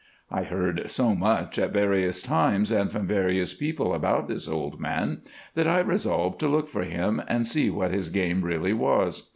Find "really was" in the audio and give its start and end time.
8.41-9.29